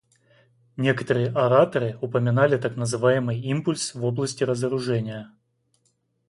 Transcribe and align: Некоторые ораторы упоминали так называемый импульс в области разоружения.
Некоторые 0.77 1.27
ораторы 1.29 1.99
упоминали 2.01 2.57
так 2.57 2.75
называемый 2.75 3.39
импульс 3.39 3.93
в 3.93 4.03
области 4.03 4.43
разоружения. 4.43 5.31